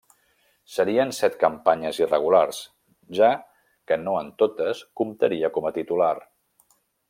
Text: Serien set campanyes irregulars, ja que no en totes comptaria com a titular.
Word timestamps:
Serien 0.75 1.11
set 1.17 1.35
campanyes 1.43 1.99
irregulars, 2.03 2.63
ja 3.19 3.31
que 3.91 3.99
no 4.07 4.19
en 4.25 4.33
totes 4.43 4.85
comptaria 5.03 5.53
com 5.59 5.69
a 5.69 5.75
titular. 5.81 6.13